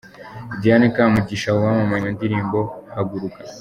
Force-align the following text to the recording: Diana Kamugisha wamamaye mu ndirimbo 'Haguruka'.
Diana 0.61 0.87
Kamugisha 0.95 1.49
wamamaye 1.61 2.01
mu 2.05 2.09
ndirimbo 2.15 2.59
'Haguruka'. 2.67 3.49